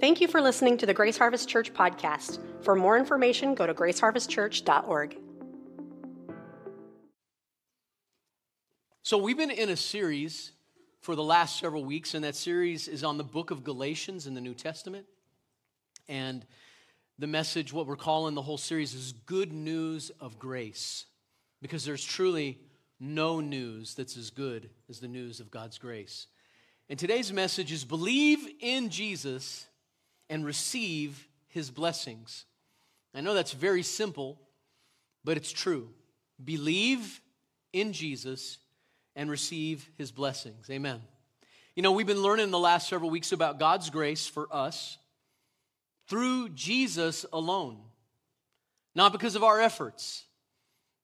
[0.00, 2.38] Thank you for listening to the Grace Harvest Church podcast.
[2.62, 5.18] For more information, go to graceharvestchurch.org.
[9.02, 10.52] So, we've been in a series
[11.02, 14.32] for the last several weeks, and that series is on the book of Galatians in
[14.32, 15.04] the New Testament.
[16.08, 16.46] And
[17.18, 21.04] the message, what we're calling the whole series, is Good News of Grace,
[21.60, 22.58] because there's truly
[22.98, 26.26] no news that's as good as the news of God's grace.
[26.88, 29.66] And today's message is Believe in Jesus
[30.30, 32.46] and receive his blessings.
[33.14, 34.40] I know that's very simple,
[35.24, 35.90] but it's true.
[36.42, 37.20] Believe
[37.72, 38.58] in Jesus
[39.16, 40.70] and receive his blessings.
[40.70, 41.02] Amen.
[41.74, 44.98] You know, we've been learning the last several weeks about God's grace for us
[46.08, 47.78] through Jesus alone.
[48.94, 50.24] Not because of our efforts,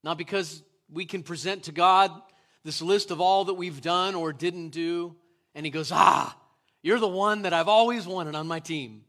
[0.02, 2.10] not because we can present to God
[2.64, 5.14] this list of all that we've done or didn't do,
[5.54, 6.36] and He goes, Ah,
[6.82, 9.02] you're the one that I've always wanted on my team.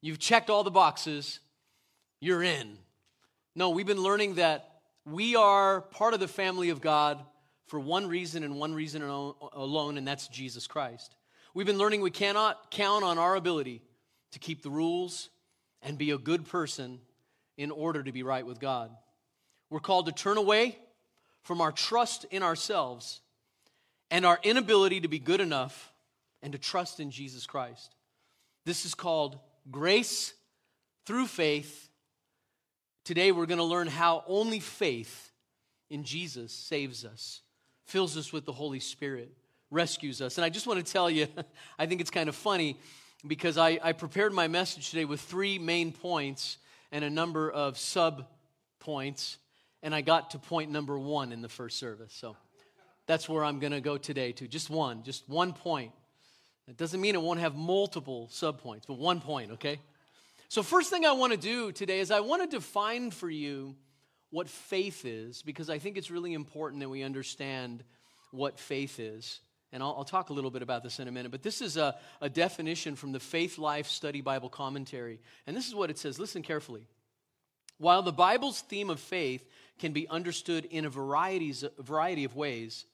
[0.00, 1.40] You've checked all the boxes,
[2.20, 2.78] you're in.
[3.54, 7.18] No, we've been learning that we are part of the family of God
[7.66, 11.14] for one reason and one reason alone, and that's Jesus Christ.
[11.54, 13.82] We've been learning we cannot count on our ability
[14.32, 15.30] to keep the rules
[15.82, 17.00] and be a good person
[17.56, 18.90] in order to be right with God.
[19.70, 20.78] We're called to turn away
[21.42, 23.20] from our trust in ourselves
[24.10, 25.92] and our inability to be good enough
[26.42, 27.94] and to trust in Jesus Christ.
[28.64, 29.38] This is called
[29.70, 30.34] grace
[31.06, 31.88] through faith.
[33.04, 35.32] Today, we're going to learn how only faith
[35.90, 37.40] in Jesus saves us,
[37.86, 39.32] fills us with the Holy Spirit,
[39.70, 40.38] rescues us.
[40.38, 41.26] And I just want to tell you,
[41.78, 42.76] I think it's kind of funny
[43.26, 46.58] because I, I prepared my message today with three main points
[46.92, 48.26] and a number of sub
[48.80, 49.38] points,
[49.82, 52.12] and I got to point number one in the first service.
[52.14, 52.36] So
[53.06, 55.92] that's where I'm going to go today, to just one, just one point.
[56.68, 59.80] It doesn't mean it won't have multiple subpoints, but one point, okay?
[60.48, 63.74] So, first thing I want to do today is I want to define for you
[64.30, 67.82] what faith is, because I think it's really important that we understand
[68.30, 69.40] what faith is.
[69.72, 71.76] And I'll, I'll talk a little bit about this in a minute, but this is
[71.76, 75.20] a, a definition from the Faithlife Study Bible Commentary.
[75.46, 76.18] And this is what it says.
[76.18, 76.86] Listen carefully.
[77.78, 79.46] While the Bible's theme of faith
[79.78, 82.86] can be understood in a variety of ways,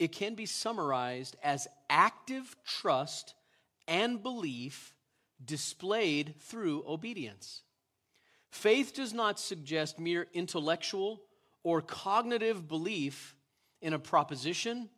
[0.00, 3.34] it can be summarized as active trust
[3.86, 4.94] and belief
[5.44, 7.60] displayed through obedience.
[8.48, 11.20] Faith does not suggest mere intellectual
[11.62, 13.36] or cognitive belief
[13.82, 14.88] in a proposition,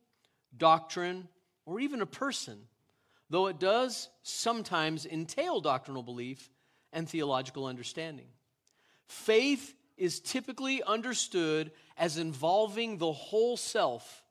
[0.57, 1.27] doctrine,
[1.67, 2.59] or even a person,
[3.29, 6.49] though it does sometimes entail doctrinal belief
[6.93, 8.29] and theological understanding.
[9.07, 14.22] Faith is typically understood as involving the whole self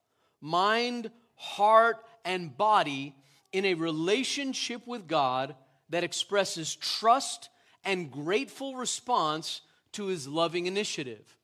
[0.41, 3.15] mind, heart, and body
[3.51, 5.55] in a relationship with God
[5.89, 7.49] that expresses trust
[7.83, 9.61] and grateful response
[9.93, 11.37] to his loving initiative.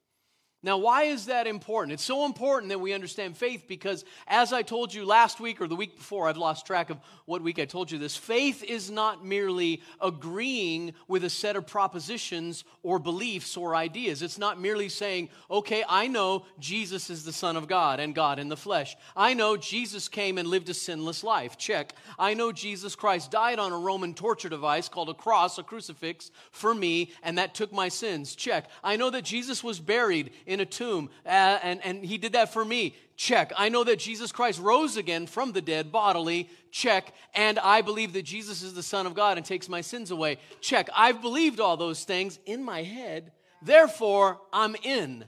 [0.63, 1.94] Now, why is that important?
[1.94, 5.68] It's so important that we understand faith because, as I told you last week or
[5.68, 8.18] the week before, I've lost track of what week I told you this.
[8.18, 14.23] Faith is not merely agreeing with a set of propositions or beliefs or ideas.
[14.23, 18.39] It's not merely saying, okay, I know Jesus is the Son of God and God
[18.39, 18.97] in the flesh.
[19.16, 21.59] I know Jesus came and lived a sinless life.
[21.59, 21.94] Check.
[22.18, 26.31] I know Jesus Christ died on a Roman torture device called a cross, a crucifix,
[26.50, 28.35] for me, and that took my sins.
[28.35, 28.66] Check.
[28.84, 32.52] I know that Jesus was buried in a tomb, uh, and, and he did that
[32.52, 32.96] for me.
[33.18, 33.52] Check.
[33.58, 36.50] I know that Jesus Christ rose again from the dead bodily.
[36.72, 37.13] Check.
[37.34, 40.38] And I believe that Jesus is the Son of God and takes my sins away.
[40.62, 40.90] Check.
[40.96, 43.31] I've believed all those things in my head.
[43.62, 45.25] Therefore, I'm in.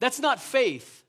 [0.00, 1.04] That's not faith.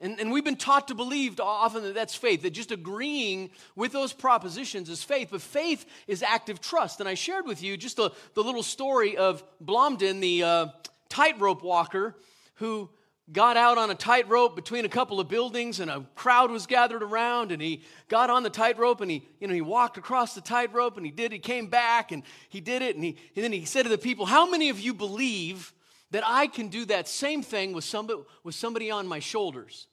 [0.00, 3.92] And, and we've been taught to believe often that that's faith, that just agreeing with
[3.92, 5.28] those propositions is faith.
[5.30, 7.00] But faith is active trust.
[7.00, 10.66] And I shared with you just the, the little story of Blondin, the uh,
[11.10, 12.16] tightrope walker
[12.54, 12.88] who
[13.32, 17.02] got out on a tightrope between a couple of buildings and a crowd was gathered
[17.02, 20.40] around and he got on the tightrope and he you know he walked across the
[20.40, 23.52] tightrope and he did he came back and he did it and, he, and then
[23.52, 25.72] he said to the people how many of you believe
[26.10, 29.86] that i can do that same thing with somebody with somebody on my shoulders?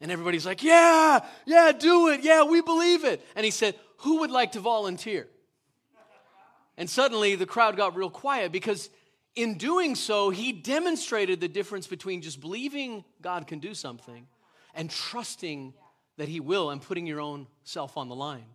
[0.00, 2.20] And everybody's like yeah yeah do it.
[2.22, 3.24] Yeah we believe it.
[3.34, 5.28] And he said who would like to volunteer?
[6.76, 8.90] And suddenly the crowd got real quiet because
[9.38, 14.26] in doing so, he demonstrated the difference between just believing God can do something
[14.74, 15.74] and trusting
[16.16, 18.46] that he will and putting your own self on the line.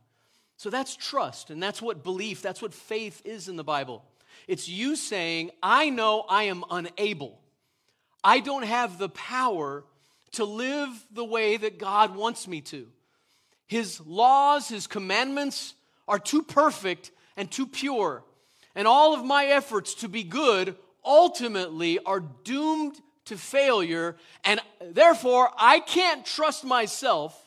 [0.58, 4.04] So that's trust, and that's what belief, that's what faith is in the Bible.
[4.46, 7.40] It's you saying, I know I am unable.
[8.22, 9.86] I don't have the power
[10.34, 12.88] to live the way that God wants me to.
[13.68, 15.76] His laws, His commandments
[16.10, 18.26] are too perfect and too pure.
[18.76, 20.76] And all of my efforts to be good
[21.06, 24.16] ultimately are doomed to failure.
[24.44, 27.38] And therefore, I can't trust myself,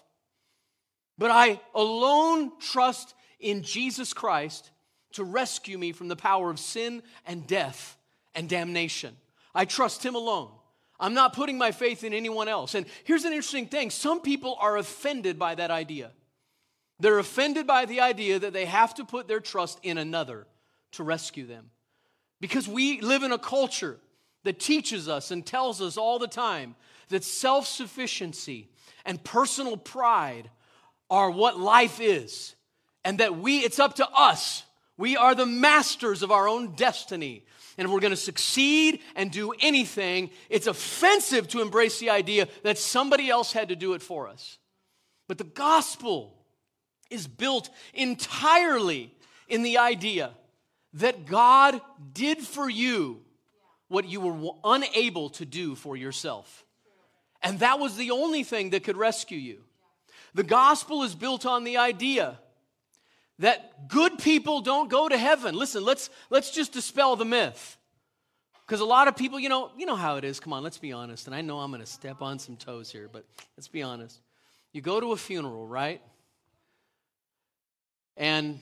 [1.19, 4.71] but I alone trust in Jesus Christ
[5.13, 7.97] to rescue me from the power of sin and death
[8.35, 9.17] and damnation.
[9.55, 10.51] I trust Him alone.
[10.99, 12.75] I'm not putting my faith in anyone else.
[12.75, 16.13] And here's an interesting thing some people are offended by that idea.
[16.99, 20.47] They're offended by the idea that they have to put their trust in another
[20.97, 21.71] to rescue them.
[22.41, 23.99] Because we live in a culture
[24.45, 26.75] that teaches us and tells us all the time
[27.09, 28.69] that self sufficiency
[29.05, 30.51] and personal pride
[31.09, 32.55] are what life is,
[33.05, 34.65] and that we, it's up to us.
[34.99, 37.45] We are the masters of our own destiny.
[37.79, 42.49] And if we're going to succeed and do anything, it's offensive to embrace the idea
[42.63, 44.59] that somebody else had to do it for us.
[45.29, 46.35] But the gospel
[47.11, 49.13] is built entirely
[49.49, 50.31] in the idea
[50.97, 51.81] that God
[52.13, 53.21] did for you
[53.89, 56.65] what you were unable to do for yourself.
[57.43, 59.63] And that was the only thing that could rescue you.
[60.35, 62.39] The gospel is built on the idea
[63.39, 65.55] that good people don't go to heaven.
[65.55, 67.77] Listen, let's let's just dispel the myth.
[68.67, 70.41] Because a lot of people, you know, you know how it is.
[70.41, 71.27] Come on, let's be honest.
[71.27, 73.25] And I know I'm going to step on some toes here, but
[73.57, 74.19] let's be honest.
[74.73, 76.03] You go to a funeral, right?
[78.17, 78.59] And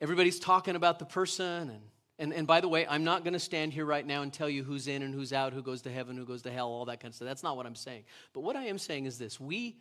[0.00, 1.70] everybody's talking about the person.
[1.70, 1.80] And,
[2.18, 4.48] and, and by the way, I'm not going to stand here right now and tell
[4.48, 6.86] you who's in and who's out, who goes to heaven, who goes to hell, all
[6.86, 7.26] that kind of stuff.
[7.26, 8.04] That's not what I'm saying.
[8.32, 9.76] But what I am saying is this we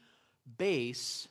[0.57, 1.27] base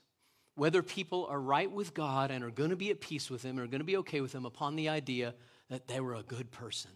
[0.57, 3.59] whether people are right with God and are going to be at peace with Him
[3.59, 5.35] and are going to be okay with Him upon the idea
[5.69, 6.91] that they were a good person.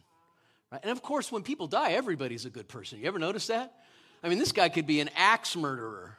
[0.70, 0.80] Right?
[0.82, 3.00] And of course, when people die, everybody's a good person.
[3.00, 3.74] You ever notice that?
[4.22, 6.16] I mean, this guy could be an axe murderer.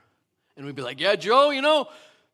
[0.58, 1.88] And we'd be like, yeah, Joe, you know,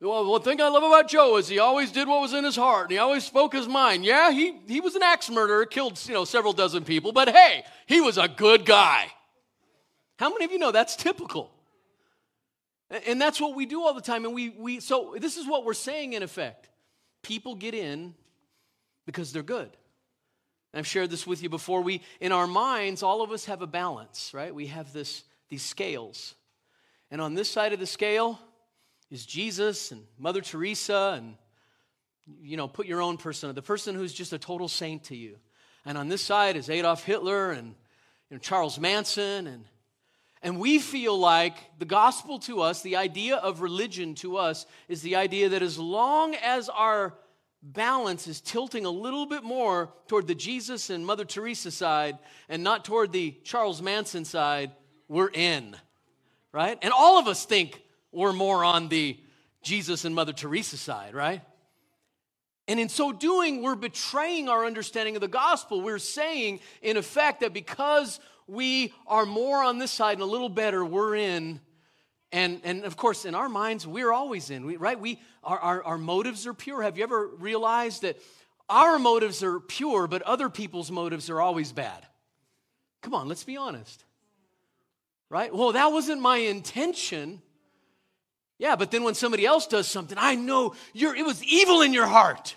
[0.05, 2.55] well, one thing I love about Joe is he always did what was in his
[2.55, 4.05] heart and he always spoke his mind.
[4.05, 7.63] Yeah, he, he was an axe murderer, killed you know, several dozen people, but hey,
[7.87, 9.07] he was a good guy.
[10.17, 11.51] How many of you know that's typical?
[13.07, 14.25] And that's what we do all the time.
[14.25, 16.69] And we, we so this is what we're saying in effect.
[17.23, 18.13] People get in
[19.05, 19.69] because they're good.
[20.73, 21.81] I've shared this with you before.
[21.81, 24.53] We in our minds, all of us have a balance, right?
[24.53, 26.35] We have this these scales.
[27.09, 28.39] And on this side of the scale
[29.09, 31.35] is Jesus and Mother Teresa and
[32.41, 35.37] you know, put your own person, the person who's just a total saint to you.
[35.85, 37.75] And on this side is Adolf Hitler and
[38.29, 39.65] you know, Charles Manson and
[40.41, 45.01] and we feel like the gospel to us, the idea of religion to us, is
[45.01, 47.15] the idea that as long as our
[47.63, 52.63] balance is tilting a little bit more toward the Jesus and Mother Teresa side and
[52.63, 54.71] not toward the Charles Manson side,
[55.07, 55.75] we're in.
[56.51, 56.77] Right?
[56.83, 57.81] And all of us think
[58.15, 59.19] we're more on the
[59.61, 61.41] Jesus and Mother Teresa side, right?
[62.67, 65.81] And in so doing, we're betraying our understanding of the gospel.
[65.81, 70.49] We're saying, in effect, that because we are more on this side and a little
[70.49, 71.59] better, we're in.
[72.31, 74.99] And, and of course, in our minds, we're always in, we, right?
[74.99, 76.81] We, our, our, our motives are pure.
[76.81, 78.17] Have you ever realized that
[78.67, 82.05] our motives are pure, but other people's motives are always bad?
[83.01, 84.03] Come on, let's be honest.
[85.29, 85.53] Right?
[85.53, 87.41] Well, that wasn't my intention.
[88.57, 91.93] Yeah, but then when somebody else does something, I know you're, it was evil in
[91.93, 92.55] your heart.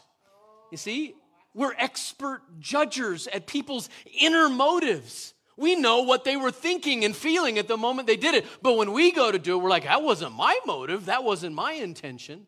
[0.71, 1.15] You see,
[1.55, 3.89] we're expert judges at people's
[4.21, 5.35] inner motives.
[5.57, 8.47] We know what they were thinking and feeling at the moment they did it.
[8.63, 11.07] But when we go to do it, we're like, that wasn't my motive.
[11.07, 12.47] That wasn't my intention.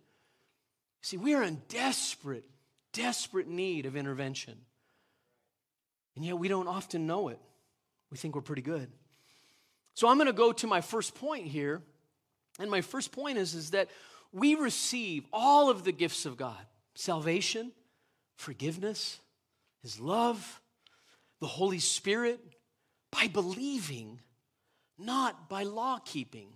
[1.03, 2.45] See, we are in desperate,
[2.93, 4.59] desperate need of intervention.
[6.15, 7.41] And yet we don't often know it.
[8.13, 8.89] We think we're pretty good.
[9.95, 11.83] So I'm going to go to my first point here.
[12.61, 13.89] And my first point is, is that
[14.33, 16.59] we receive all of the gifts of God
[16.95, 17.73] salvation,
[18.37, 19.19] forgiveness,
[19.83, 20.61] His love,
[21.41, 22.41] the Holy Spirit,
[23.11, 24.21] by believing,
[24.99, 26.49] not by law keeping.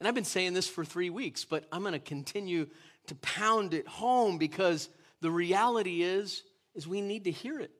[0.00, 2.66] And I've been saying this for three weeks, but I'm going to continue
[3.06, 4.88] to pound it home because
[5.20, 6.42] the reality is,
[6.74, 7.70] is we need to hear it.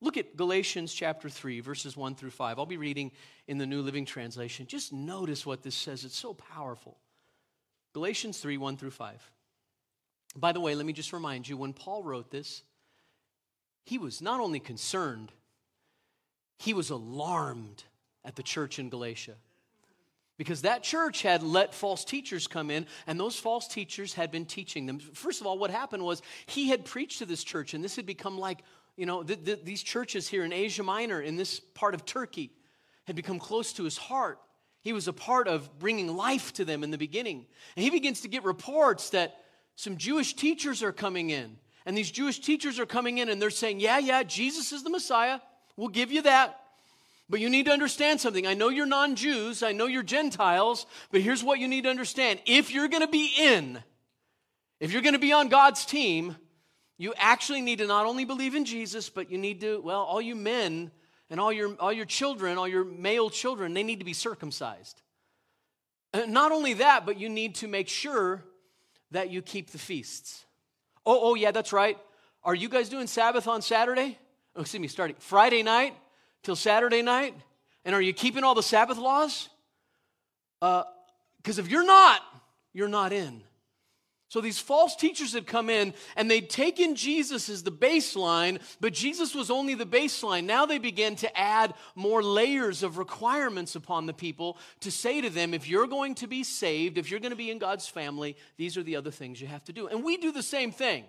[0.00, 2.58] Look at Galatians chapter 3, verses 1 through 5.
[2.58, 3.10] I'll be reading
[3.48, 4.66] in the New Living Translation.
[4.66, 6.04] Just notice what this says.
[6.04, 6.96] It's so powerful.
[7.94, 9.30] Galatians 3, 1 through 5.
[10.36, 12.62] By the way, let me just remind you when Paul wrote this,
[13.84, 15.32] he was not only concerned
[16.58, 17.84] he was alarmed
[18.24, 19.34] at the church in Galatia
[20.36, 24.44] because that church had let false teachers come in and those false teachers had been
[24.44, 27.82] teaching them first of all what happened was he had preached to this church and
[27.82, 28.62] this had become like
[28.98, 32.50] you know th- th- these churches here in asia minor in this part of turkey
[33.06, 34.38] had become close to his heart
[34.82, 38.20] he was a part of bringing life to them in the beginning and he begins
[38.20, 39.38] to get reports that
[39.76, 41.56] some jewish teachers are coming in
[41.88, 44.90] And these Jewish teachers are coming in and they're saying, Yeah, yeah, Jesus is the
[44.90, 45.40] Messiah.
[45.74, 46.60] We'll give you that.
[47.30, 48.46] But you need to understand something.
[48.46, 51.90] I know you're non Jews, I know you're Gentiles, but here's what you need to
[51.90, 52.40] understand.
[52.44, 53.82] If you're going to be in,
[54.80, 56.36] if you're going to be on God's team,
[56.98, 60.20] you actually need to not only believe in Jesus, but you need to, well, all
[60.20, 60.90] you men
[61.30, 65.00] and all your, all your children, all your male children, they need to be circumcised.
[66.12, 68.42] And not only that, but you need to make sure
[69.12, 70.44] that you keep the feasts.
[71.06, 71.96] Oh, oh, yeah, that's right.
[72.42, 74.18] Are you guys doing Sabbath on Saturday?
[74.56, 75.94] Oh, excuse me, starting Friday night
[76.42, 77.34] till Saturday night?
[77.84, 79.48] And are you keeping all the Sabbath laws?
[80.60, 82.22] Because uh, if you're not,
[82.72, 83.42] you're not in.
[84.30, 88.92] So these false teachers had come in and they'd taken Jesus as the baseline, but
[88.92, 90.44] Jesus was only the baseline.
[90.44, 95.30] Now they began to add more layers of requirements upon the people to say to
[95.30, 98.36] them, if you're going to be saved, if you're going to be in God's family,
[98.58, 99.88] these are the other things you have to do.
[99.88, 101.04] And we do the same thing.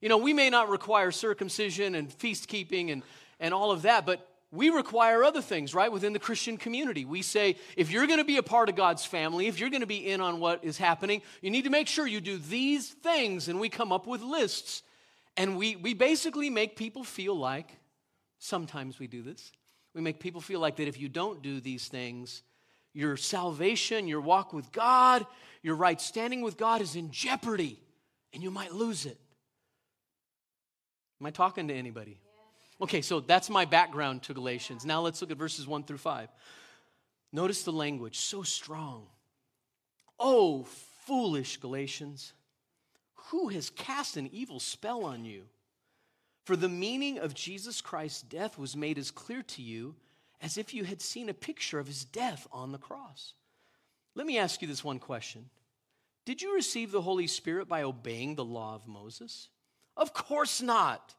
[0.00, 3.02] You know, we may not require circumcision and feast keeping and,
[3.40, 7.04] and all of that, but we require other things, right, within the Christian community.
[7.04, 9.80] We say, if you're going to be a part of God's family, if you're going
[9.80, 12.88] to be in on what is happening, you need to make sure you do these
[12.88, 13.48] things.
[13.48, 14.82] And we come up with lists.
[15.36, 17.68] And we, we basically make people feel like,
[18.38, 19.52] sometimes we do this,
[19.94, 22.42] we make people feel like that if you don't do these things,
[22.92, 25.26] your salvation, your walk with God,
[25.62, 27.80] your right standing with God is in jeopardy
[28.32, 29.18] and you might lose it.
[31.20, 32.20] Am I talking to anybody?
[32.80, 34.84] Okay, so that's my background to Galatians.
[34.84, 36.28] Now let's look at verses 1 through 5.
[37.32, 39.06] Notice the language, so strong.
[40.18, 40.64] Oh,
[41.06, 42.32] foolish Galatians,
[43.14, 45.44] who has cast an evil spell on you?
[46.44, 49.94] For the meaning of Jesus Christ's death was made as clear to you
[50.42, 53.32] as if you had seen a picture of his death on the cross.
[54.14, 55.48] Let me ask you this one question
[56.26, 59.48] Did you receive the Holy Spirit by obeying the law of Moses?
[59.96, 61.14] Of course not.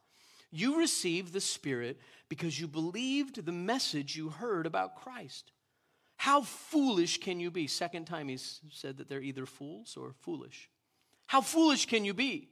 [0.51, 1.99] You received the Spirit
[2.29, 5.51] because you believed the message you heard about Christ.
[6.17, 7.67] How foolish can you be?
[7.67, 10.69] Second time he's said that they're either fools or foolish.
[11.27, 12.49] How foolish can you be?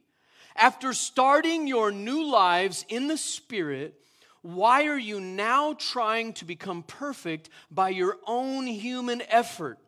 [0.56, 3.94] After starting your new lives in the Spirit,
[4.42, 9.78] why are you now trying to become perfect by your own human effort?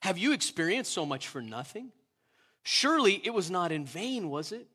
[0.00, 1.92] Have you experienced so much for nothing?
[2.62, 4.66] Surely it was not in vain, was it?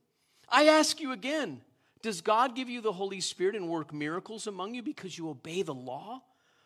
[0.47, 1.61] I ask you again
[2.01, 5.61] does God give you the Holy Spirit and work miracles among you because you obey
[5.61, 6.21] the law?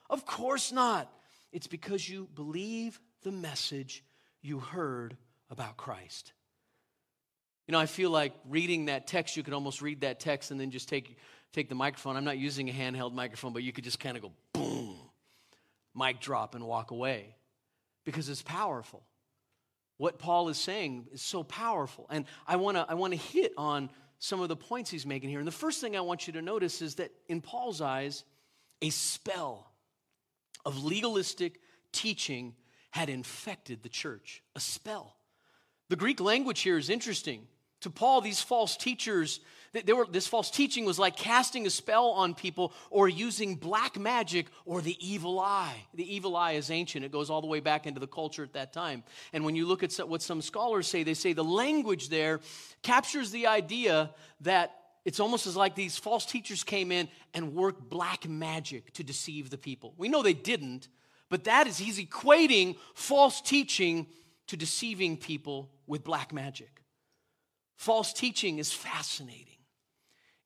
[0.10, 1.12] Of course not.
[1.52, 4.04] It's because you believe the message
[4.42, 5.18] you heard
[5.50, 6.34] about Christ.
[7.68, 10.60] You know, I feel like reading that text, you could almost read that text and
[10.60, 11.18] then just take,
[11.52, 12.16] take the microphone.
[12.16, 14.98] I'm not using a handheld microphone, but you could just kind of go boom,
[15.96, 17.36] mic drop, and walk away
[18.04, 19.02] because it's powerful.
[19.98, 22.06] What Paul is saying is so powerful.
[22.10, 25.40] And I want to I wanna hit on some of the points he's making here.
[25.40, 28.24] And the first thing I want you to notice is that in Paul's eyes,
[28.82, 29.72] a spell
[30.66, 31.60] of legalistic
[31.92, 32.56] teaching
[32.92, 34.42] had infected the church.
[34.56, 35.16] A spell.
[35.90, 37.48] The Greek language here is interesting.
[37.86, 39.42] To Paul, these false teachers
[39.74, 44.00] they were, this false teaching was like casting a spell on people or using black
[44.00, 45.86] magic or the evil eye.
[45.94, 48.54] The evil eye is ancient, it goes all the way back into the culture at
[48.54, 49.04] that time.
[49.34, 52.40] And when you look at what some scholars say, they say the language there
[52.82, 54.10] captures the idea
[54.42, 59.04] that it's almost as like these false teachers came in and worked black magic to
[59.04, 59.94] deceive the people.
[59.96, 60.88] We know they didn't,
[61.30, 64.08] but that is, he's equating false teaching
[64.48, 66.75] to deceiving people with black magic.
[67.76, 69.56] False teaching is fascinating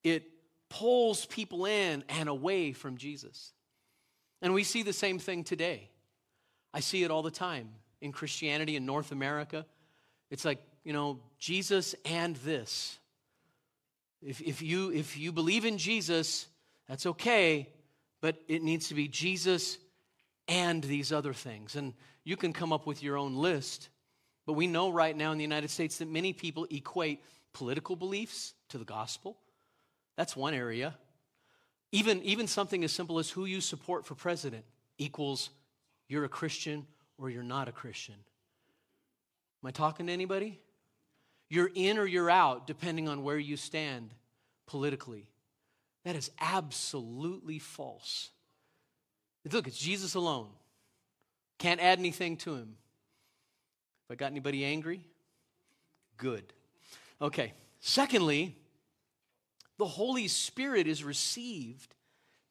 [0.04, 0.30] it
[0.70, 3.54] pulls people in and away from Jesus.
[4.42, 5.90] And we see the same thing today.
[6.74, 7.70] I see it all the time
[8.02, 9.66] in Christianity in North America.
[10.30, 12.98] It's like, you know, Jesus and this.
[14.22, 16.48] If, if, you, if you believe in Jesus,
[16.88, 17.70] that's okay,
[18.22, 19.78] but it needs to be Jesus
[20.48, 21.76] and these other things.
[21.76, 21.94] And
[22.24, 23.90] you can come up with your own list.
[24.50, 28.56] But we know right now in the United States that many people equate political beliefs
[28.70, 29.38] to the gospel.
[30.18, 30.96] That's one area.
[31.92, 34.66] Even, even something as simple as who you support for president
[34.98, 35.52] equals
[36.08, 36.88] you're a Christian
[37.20, 38.16] or you're not a Christian.
[39.64, 40.60] Am I talking to anybody?
[41.48, 44.16] You're in or you're out depending on where you stand
[44.66, 45.28] politically.
[46.06, 48.32] That is absolutely false.
[49.52, 50.48] Look, it's Jesus alone.
[51.60, 52.78] Can't add anything to him.
[54.10, 55.02] I got anybody angry,
[56.18, 56.44] good.
[57.22, 57.54] Okay.
[57.80, 58.56] Secondly,
[59.78, 61.96] the Holy Spirit is received,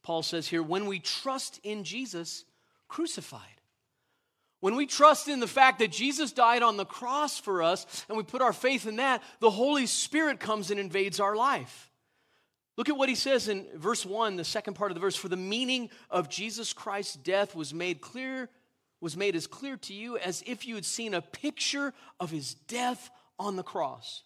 [0.02, 2.44] Paul says here, when we trust in Jesus
[2.88, 3.42] crucified.
[4.60, 8.16] When we trust in the fact that Jesus died on the cross for us and
[8.18, 11.92] we put our faith in that, the Holy Spirit comes and invades our life.
[12.76, 15.16] Look at what he says in verse 1, the second part of the verse.
[15.16, 18.48] For the meaning of Jesus Christ's death was made clear,
[19.00, 22.54] was made as clear to you as if you had seen a picture of his
[22.54, 24.22] death on the cross.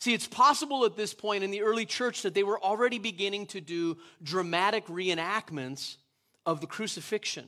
[0.00, 3.46] See, it's possible at this point in the early church that they were already beginning
[3.48, 5.96] to do dramatic reenactments
[6.46, 7.44] of the crucifixion.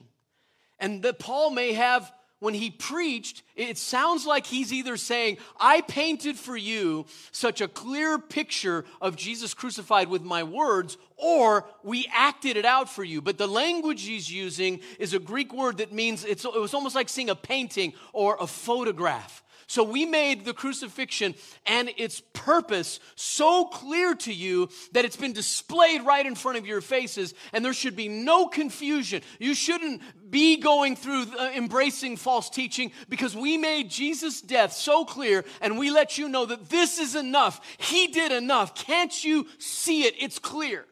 [0.78, 5.80] And that Paul may have, when he preached, it sounds like he's either saying, I
[5.80, 12.04] painted for you such a clear picture of Jesus crucified with my words, or we
[12.12, 13.22] acted it out for you.
[13.22, 17.08] But the language he's using is a Greek word that means it was almost like
[17.08, 19.44] seeing a painting or a photograph.
[19.66, 21.34] So we made the crucifixion
[21.66, 26.66] and its purpose so clear to you that it's been displayed right in front of
[26.66, 29.22] your faces, and there should be no confusion.
[29.38, 35.04] You shouldn't be going through uh, embracing false teaching because we made Jesus' death so
[35.04, 37.60] clear and we let you know that this is enough.
[37.78, 38.74] He did enough.
[38.74, 40.14] Can't you see it?
[40.18, 40.86] It's clear.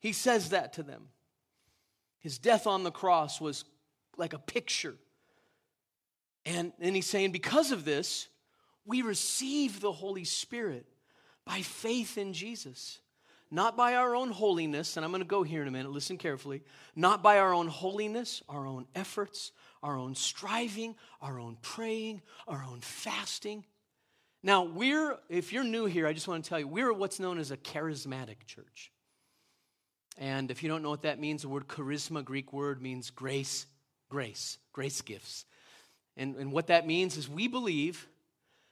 [0.00, 1.08] He says that to them.
[2.18, 3.64] His death on the cross was
[4.16, 4.96] like a picture
[6.44, 8.28] and then he's saying, because of this,
[8.84, 10.86] we receive the Holy Spirit
[11.44, 12.98] by faith in Jesus.
[13.50, 16.16] Not by our own holiness, and I'm going to go here in a minute, listen
[16.16, 16.62] carefully.
[16.96, 22.64] Not by our own holiness, our own efforts, our own striving, our own praying, our
[22.64, 23.66] own fasting.
[24.42, 27.38] Now, we're, if you're new here, I just want to tell you, we're what's known
[27.38, 28.90] as a charismatic church.
[30.18, 33.66] And if you don't know what that means, the word charisma, Greek word, means grace,
[34.08, 35.44] grace, grace gifts.
[36.16, 38.08] And, and what that means is we believe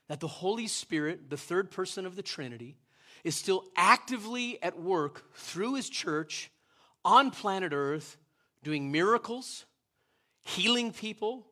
[0.07, 2.77] that the Holy Spirit, the third person of the Trinity,
[3.23, 6.51] is still actively at work through his church
[7.05, 8.17] on planet Earth,
[8.63, 9.65] doing miracles,
[10.41, 11.47] healing people.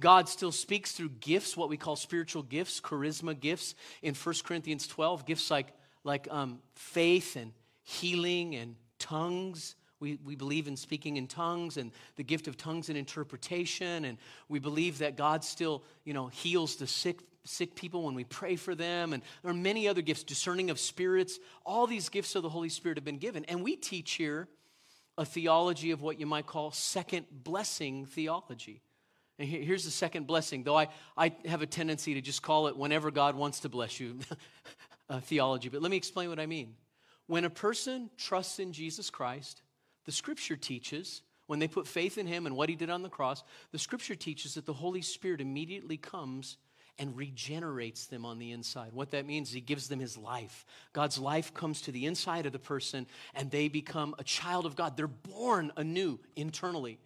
[0.00, 4.86] God still speaks through gifts, what we call spiritual gifts, charisma gifts in 1 Corinthians
[4.86, 5.68] 12, gifts like,
[6.02, 7.52] like um, faith and
[7.82, 12.90] healing and tongues we, we believe in speaking in tongues and the gift of tongues
[12.90, 14.04] and interpretation.
[14.04, 14.18] And
[14.50, 18.56] we believe that God still, you know, heals the sick, sick people when we pray
[18.56, 19.14] for them.
[19.14, 21.38] And there are many other gifts, discerning of spirits.
[21.64, 23.46] All these gifts of the Holy Spirit have been given.
[23.46, 24.46] And we teach here
[25.16, 28.82] a theology of what you might call second blessing theology.
[29.38, 32.76] And here's the second blessing, though I, I have a tendency to just call it
[32.76, 34.18] whenever God wants to bless you
[35.22, 35.70] theology.
[35.70, 36.74] But let me explain what I mean.
[37.26, 39.62] When a person trusts in Jesus Christ,
[40.04, 43.08] the scripture teaches, when they put faith in him and what he did on the
[43.08, 46.56] cross, the scripture teaches that the Holy Spirit immediately comes
[46.98, 48.92] and regenerates them on the inside.
[48.92, 50.64] What that means is he gives them his life.
[50.92, 54.76] God's life comes to the inside of the person and they become a child of
[54.76, 54.96] God.
[54.96, 56.98] They're born anew internally.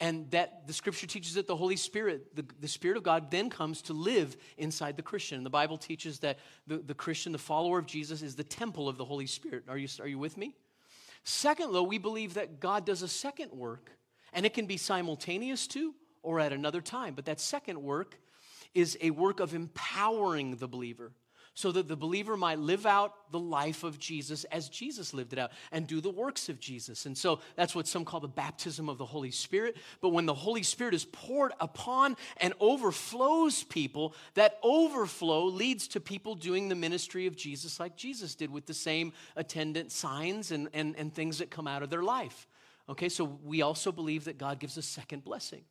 [0.00, 3.50] And that the scripture teaches that the Holy Spirit, the, the Spirit of God, then
[3.50, 5.44] comes to live inside the Christian.
[5.44, 8.96] the Bible teaches that the, the Christian, the follower of Jesus, is the temple of
[8.96, 9.64] the Holy Spirit.
[9.68, 10.56] Are you, are you with me?
[11.24, 13.90] Second, though, we believe that God does a second work,
[14.32, 17.14] and it can be simultaneous to or at another time.
[17.14, 18.18] But that second work
[18.74, 21.12] is a work of empowering the believer
[21.54, 25.38] so that the believer might live out the life of Jesus as Jesus lived it
[25.38, 27.04] out and do the works of Jesus.
[27.04, 29.76] And so that's what some call the baptism of the Holy Spirit.
[30.00, 36.00] But when the Holy Spirit is poured upon and overflows people, that overflow leads to
[36.00, 40.68] people doing the ministry of Jesus like Jesus did with the same attendant signs and,
[40.72, 42.46] and, and things that come out of their life.
[42.88, 45.62] Okay, so we also believe that God gives a second blessing.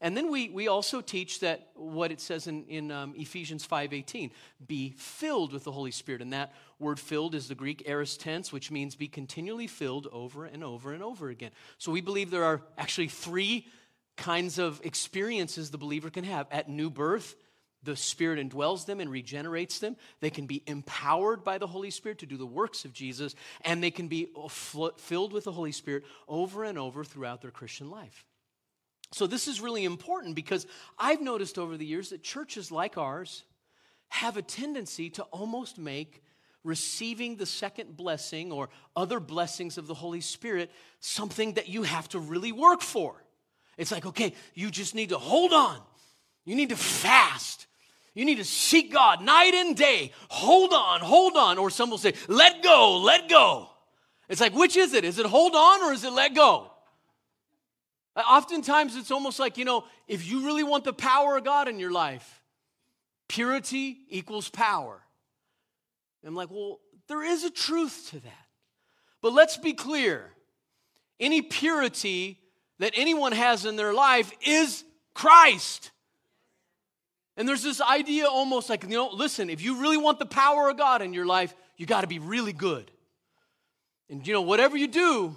[0.00, 4.32] And then we, we also teach that what it says in, in um, Ephesians 5.18,
[4.66, 6.20] be filled with the Holy Spirit.
[6.20, 10.44] And that word filled is the Greek aorist tense, which means be continually filled over
[10.44, 11.52] and over and over again.
[11.78, 13.66] So we believe there are actually three
[14.16, 16.46] kinds of experiences the believer can have.
[16.50, 17.36] At new birth,
[17.82, 19.96] the Spirit indwells them and regenerates them.
[20.20, 23.82] They can be empowered by the Holy Spirit to do the works of Jesus, and
[23.82, 28.24] they can be filled with the Holy Spirit over and over throughout their Christian life.
[29.14, 30.66] So, this is really important because
[30.98, 33.44] I've noticed over the years that churches like ours
[34.08, 36.20] have a tendency to almost make
[36.64, 42.08] receiving the second blessing or other blessings of the Holy Spirit something that you have
[42.08, 43.14] to really work for.
[43.78, 45.78] It's like, okay, you just need to hold on.
[46.44, 47.68] You need to fast.
[48.14, 50.10] You need to seek God night and day.
[50.28, 51.56] Hold on, hold on.
[51.58, 53.68] Or some will say, let go, let go.
[54.28, 55.04] It's like, which is it?
[55.04, 56.72] Is it hold on or is it let go?
[58.16, 61.80] Oftentimes, it's almost like, you know, if you really want the power of God in
[61.80, 62.42] your life,
[63.28, 65.00] purity equals power.
[66.26, 68.46] I'm like, well, there is a truth to that.
[69.20, 70.30] But let's be clear
[71.20, 72.38] any purity
[72.78, 75.90] that anyone has in their life is Christ.
[77.36, 80.68] And there's this idea almost like, you know, listen, if you really want the power
[80.68, 82.90] of God in your life, you got to be really good.
[84.08, 85.36] And, you know, whatever you do,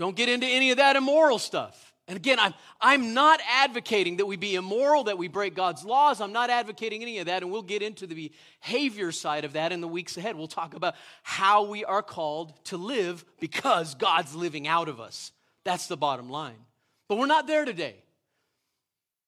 [0.00, 1.92] don't get into any of that immoral stuff.
[2.08, 6.22] And again, I'm, I'm not advocating that we be immoral, that we break God's laws.
[6.22, 7.42] I'm not advocating any of that.
[7.42, 8.32] And we'll get into the
[8.62, 10.36] behavior side of that in the weeks ahead.
[10.36, 15.32] We'll talk about how we are called to live because God's living out of us.
[15.64, 16.64] That's the bottom line.
[17.06, 17.96] But we're not there today.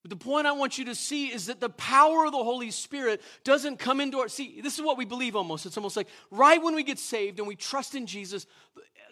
[0.02, 2.72] But the point I want you to see is that the power of the Holy
[2.72, 4.28] Spirit doesn't come into our.
[4.28, 5.64] See, this is what we believe almost.
[5.64, 8.46] It's almost like right when we get saved and we trust in Jesus,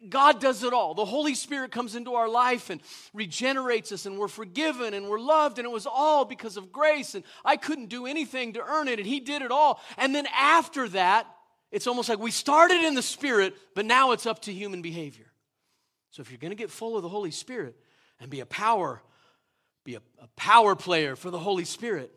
[0.08, 0.94] God does it all.
[0.94, 2.80] The Holy Spirit comes into our life and
[3.12, 7.14] regenerates us, and we're forgiven and we're loved, and it was all because of grace.
[7.14, 9.80] And I couldn't do anything to earn it, and He did it all.
[9.98, 11.26] And then after that,
[11.70, 15.26] it's almost like we started in the Spirit, but now it's up to human behavior.
[16.10, 17.76] So if you're going to get full of the Holy Spirit
[18.18, 19.02] and be a power,
[19.84, 22.10] be a, a power player for the Holy Spirit,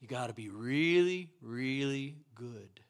[0.00, 2.80] you got to be really, really good.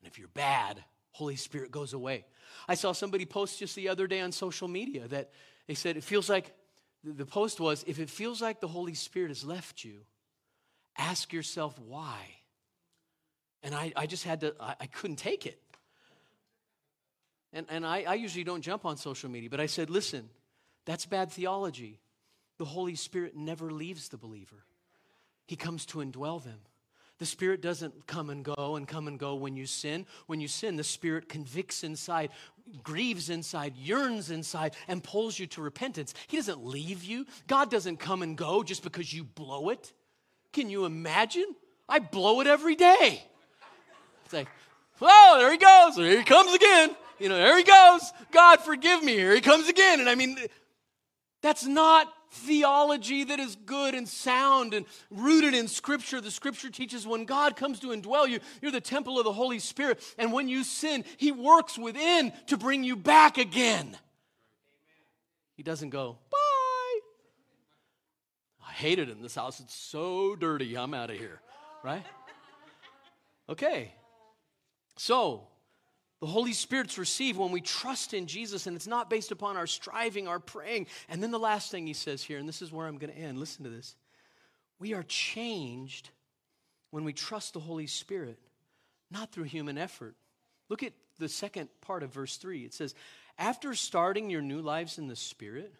[0.00, 0.82] And if you're bad,
[1.12, 2.24] Holy Spirit goes away.
[2.68, 5.30] I saw somebody post just the other day on social media that
[5.66, 6.54] they said it feels like
[7.04, 10.00] the post was if it feels like the Holy Spirit has left you,
[10.96, 12.18] ask yourself why.
[13.62, 15.60] And I, I just had to, I, I couldn't take it.
[17.52, 20.28] And, and I, I usually don't jump on social media, but I said, listen,
[20.84, 22.00] that's bad theology.
[22.58, 24.64] The Holy Spirit never leaves the believer,
[25.46, 26.60] He comes to indwell them.
[27.18, 30.06] The Spirit doesn't come and go and come and go when you sin.
[30.26, 32.30] When you sin, the Spirit convicts inside,
[32.82, 36.14] grieves inside, yearns inside, and pulls you to repentance.
[36.28, 37.26] He doesn't leave you.
[37.48, 39.92] God doesn't come and go just because you blow it.
[40.52, 41.54] Can you imagine?
[41.88, 43.22] I blow it every day.
[44.24, 44.48] It's like,
[45.00, 45.96] oh, there he goes.
[45.96, 46.94] Here he comes again.
[47.18, 48.12] You know, there he goes.
[48.30, 49.14] God, forgive me.
[49.14, 49.98] Here he comes again.
[49.98, 50.38] And I mean,
[51.42, 56.20] that's not theology that is good and sound and rooted in Scripture.
[56.20, 59.58] The Scripture teaches when God comes to indwell you, you're the temple of the Holy
[59.58, 60.00] Spirit.
[60.18, 63.96] And when you sin, He works within to bring you back again.
[65.54, 66.38] He doesn't go, bye.
[68.68, 69.60] I hate it in this house.
[69.60, 70.76] It's so dirty.
[70.76, 71.40] I'm out of here.
[71.82, 72.04] Right?
[73.48, 73.92] Okay.
[74.96, 75.48] So,
[76.20, 79.68] the Holy Spirit's received when we trust in Jesus, and it's not based upon our
[79.68, 80.86] striving, our praying.
[81.08, 83.18] And then the last thing he says here, and this is where I'm going to
[83.18, 83.38] end.
[83.38, 83.94] Listen to this.
[84.80, 86.10] We are changed
[86.90, 88.38] when we trust the Holy Spirit,
[89.10, 90.16] not through human effort.
[90.68, 92.64] Look at the second part of verse 3.
[92.64, 92.94] It says,
[93.38, 95.72] After starting your new lives in the Spirit,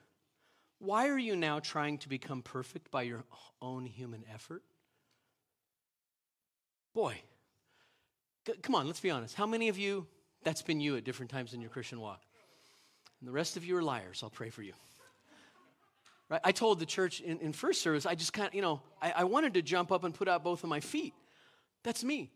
[0.78, 3.24] why are you now trying to become perfect by your
[3.60, 4.62] own human effort?
[6.94, 7.16] Boy,
[8.62, 9.34] come on, let's be honest.
[9.34, 10.06] How many of you
[10.44, 12.20] that's been you at different times in your Christian walk.
[13.20, 14.20] And the rest of you are liars.
[14.22, 14.72] I'll pray for you.
[16.28, 16.40] Right?
[16.44, 19.12] I told the church in, in first service, I just kind of, you know, I,
[19.16, 21.14] I wanted to jump up and put out both of my feet.
[21.84, 22.30] That's me.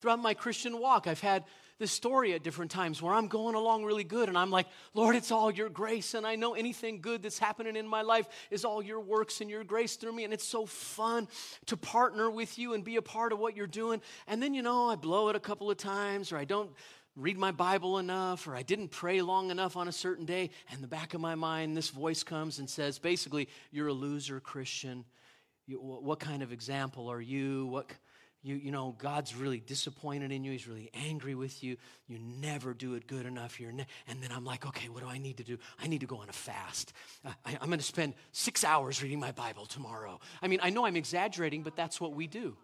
[0.00, 1.44] Throughout my Christian walk, I've had
[1.78, 5.16] this story at different times where I'm going along really good and I'm like, Lord,
[5.16, 6.14] it's all your grace.
[6.14, 9.50] And I know anything good that's happening in my life is all your works and
[9.50, 10.24] your grace through me.
[10.24, 11.28] And it's so fun
[11.66, 14.00] to partner with you and be a part of what you're doing.
[14.28, 16.70] And then, you know, I blow it a couple of times or I don't
[17.16, 20.50] read my Bible enough or I didn't pray long enough on a certain day.
[20.70, 24.38] And the back of my mind, this voice comes and says, basically, you're a loser
[24.40, 25.04] Christian.
[25.66, 27.66] You, what kind of example are you?
[27.66, 27.90] What
[28.44, 30.52] you, you know, God's really disappointed in you.
[30.52, 31.78] He's really angry with you.
[32.06, 33.58] You never do it good enough.
[33.58, 35.56] You're ne- and then I'm like, okay, what do I need to do?
[35.82, 36.92] I need to go on a fast.
[37.24, 40.20] Uh, I, I'm going to spend six hours reading my Bible tomorrow.
[40.42, 42.54] I mean, I know I'm exaggerating, but that's what we do.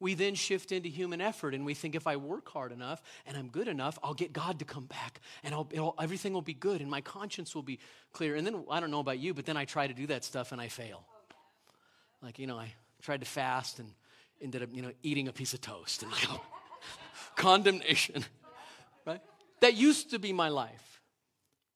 [0.00, 3.36] We then shift into human effort and we think if I work hard enough and
[3.36, 5.54] I'm good enough, I'll get God to come back and
[6.00, 7.78] everything will be good and my conscience will be
[8.12, 8.34] clear.
[8.34, 10.50] And then I don't know about you, but then I try to do that stuff
[10.50, 11.06] and I fail.
[12.20, 13.88] Like, you know, I tried to fast and
[14.40, 16.40] ended up, you know, eating a piece of toast and like,
[17.36, 18.24] condemnation,
[19.06, 19.20] right?
[19.60, 21.00] That used to be my life.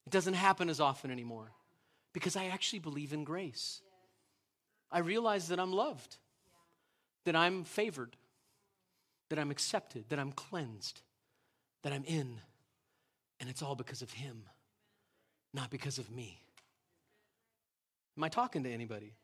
[0.06, 1.52] It doesn't happen as often anymore
[2.12, 3.82] because I actually believe in grace.
[4.90, 6.16] I realize that I'm loved,
[7.24, 8.16] that I'm favored,
[9.28, 11.02] that I'm accepted, that I'm cleansed,
[11.82, 12.40] that I'm in,
[13.40, 14.44] and it's all because of Him,
[15.52, 16.40] not because of me.
[18.16, 19.14] Am I talking to anybody?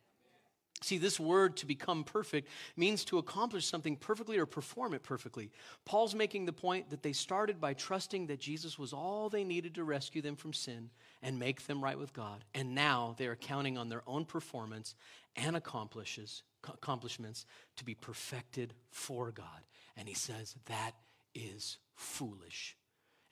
[0.85, 5.51] See, this word to become perfect means to accomplish something perfectly or perform it perfectly.
[5.87, 9.77] Paul's making the point that they started by trusting that Jesus was all they needed
[9.77, 10.91] to rescue them from sin
[11.23, 12.45] and make them right with God.
[12.55, 14.95] And now they are counting on their own performance
[15.37, 16.43] and accomplishments
[17.77, 19.47] to be perfected for God.
[19.97, 20.93] And he says that
[21.35, 22.77] is foolish.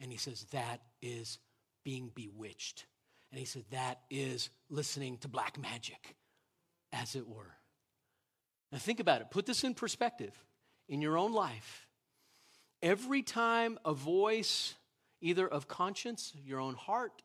[0.01, 1.39] And he says that is
[1.85, 2.87] being bewitched.
[3.31, 6.17] And he said that is listening to black magic.
[6.93, 7.55] As it were.
[8.71, 9.31] Now, think about it.
[9.31, 10.35] Put this in perspective
[10.89, 11.87] in your own life.
[12.83, 14.75] Every time a voice,
[15.21, 17.23] either of conscience, your own heart,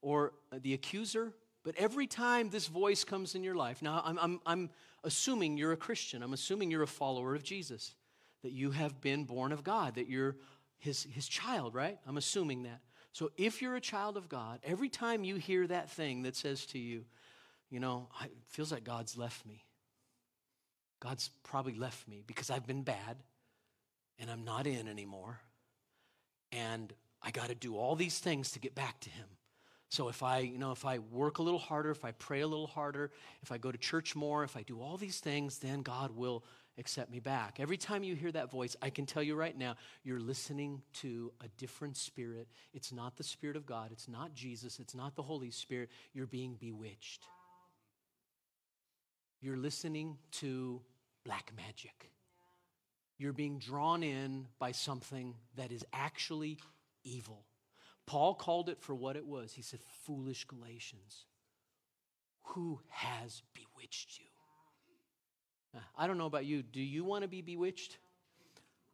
[0.00, 1.32] or the accuser,
[1.64, 4.70] but every time this voice comes in your life, now I'm, I'm, I'm
[5.04, 7.94] assuming you're a Christian, I'm assuming you're a follower of Jesus,
[8.42, 10.36] that you have been born of God, that you're
[10.78, 11.98] his, his child, right?
[12.06, 12.80] I'm assuming that.
[13.12, 16.66] So if you're a child of God, every time you hear that thing that says
[16.66, 17.04] to you,
[17.72, 19.64] you know, it feels like God's left me.
[21.00, 23.16] God's probably left me because I've been bad
[24.18, 25.40] and I'm not in anymore.
[26.52, 29.26] And I got to do all these things to get back to him.
[29.88, 32.46] So if I, you know, if I work a little harder, if I pray a
[32.46, 33.10] little harder,
[33.42, 36.44] if I go to church more, if I do all these things, then God will
[36.78, 37.58] accept me back.
[37.58, 41.32] Every time you hear that voice, I can tell you right now, you're listening to
[41.40, 42.48] a different spirit.
[42.74, 45.90] It's not the Spirit of God, it's not Jesus, it's not the Holy Spirit.
[46.12, 47.26] You're being bewitched.
[49.42, 50.80] You're listening to
[51.24, 52.10] black magic.
[53.18, 56.58] You're being drawn in by something that is actually
[57.04, 57.44] evil.
[58.06, 59.52] Paul called it for what it was.
[59.52, 61.26] He said, Foolish Galatians,
[62.44, 65.80] who has bewitched you?
[65.96, 66.62] I don't know about you.
[66.62, 67.98] Do you want to be bewitched?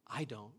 [0.06, 0.52] I don't.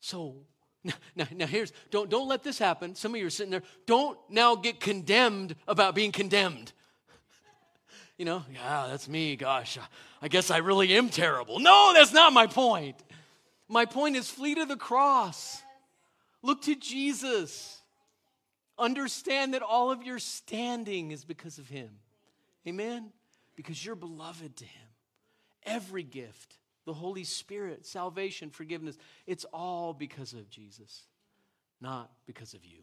[0.00, 0.36] So
[0.84, 2.94] now, now here's don't don't let this happen.
[2.94, 3.62] Some of you are sitting there.
[3.86, 6.72] Don't now get condemned about being condemned.
[8.18, 9.36] You know, yeah, that's me.
[9.36, 9.82] Gosh, uh,
[10.22, 11.58] I guess I really am terrible.
[11.58, 12.96] No, that's not my point.
[13.68, 15.60] My point is flee to the cross.
[16.42, 17.80] Look to Jesus.
[18.78, 21.90] Understand that all of your standing is because of Him.
[22.66, 23.10] Amen?
[23.54, 24.88] Because you're beloved to Him.
[25.64, 31.02] Every gift, the Holy Spirit, salvation, forgiveness, it's all because of Jesus,
[31.80, 32.78] not because of you.